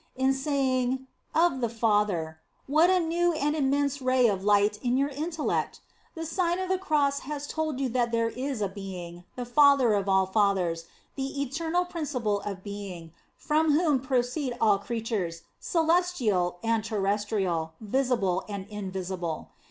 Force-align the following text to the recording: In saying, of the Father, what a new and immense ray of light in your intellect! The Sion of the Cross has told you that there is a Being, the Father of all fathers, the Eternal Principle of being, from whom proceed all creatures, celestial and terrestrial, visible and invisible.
In 0.15 0.33
saying, 0.33 1.05
of 1.35 1.61
the 1.61 1.69
Father, 1.69 2.39
what 2.65 2.89
a 2.89 2.99
new 2.99 3.33
and 3.33 3.55
immense 3.55 4.01
ray 4.01 4.25
of 4.27 4.43
light 4.43 4.79
in 4.81 4.97
your 4.97 5.09
intellect! 5.09 5.79
The 6.15 6.25
Sion 6.25 6.57
of 6.57 6.69
the 6.69 6.79
Cross 6.79 7.19
has 7.19 7.45
told 7.45 7.79
you 7.79 7.87
that 7.89 8.11
there 8.11 8.29
is 8.29 8.63
a 8.63 8.67
Being, 8.67 9.25
the 9.35 9.45
Father 9.45 9.93
of 9.93 10.09
all 10.09 10.25
fathers, 10.25 10.85
the 11.13 11.39
Eternal 11.43 11.85
Principle 11.85 12.39
of 12.41 12.63
being, 12.63 13.13
from 13.37 13.73
whom 13.77 13.99
proceed 13.99 14.57
all 14.59 14.79
creatures, 14.79 15.43
celestial 15.59 16.57
and 16.63 16.83
terrestrial, 16.83 17.73
visible 17.79 18.43
and 18.49 18.65
invisible. 18.69 19.49